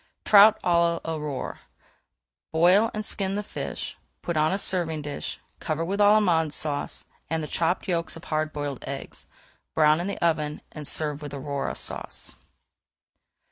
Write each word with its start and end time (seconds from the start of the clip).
TROUT 0.25 0.59
À 0.63 0.99
L'AURORE 1.05 1.59
Boil 2.51 2.89
and 2.91 3.05
skin 3.05 3.35
the 3.35 3.43
fish, 3.43 3.95
put 4.23 4.35
on 4.35 4.51
a 4.51 4.57
serving 4.57 5.03
dish, 5.03 5.39
cover 5.59 5.85
with 5.85 5.99
Allemande 6.01 6.51
Sauce, 6.51 7.05
and 7.29 7.43
the 7.43 7.47
chopped 7.47 7.87
yolks 7.87 8.15
of 8.15 8.23
hard 8.23 8.51
boiled 8.51 8.83
eggs. 8.87 9.27
Brown 9.75 9.99
in 10.01 10.07
the 10.07 10.17
oven 10.17 10.63
and 10.71 10.87
serve 10.87 11.21
with 11.21 11.35
Aurora 11.35 11.75
Sauce. 11.75 12.35